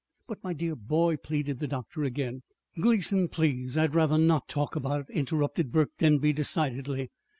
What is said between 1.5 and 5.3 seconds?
the doctor again. "Gleason, please, I'd rather not talk about it,"